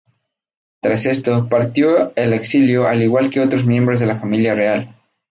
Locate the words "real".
4.55-4.95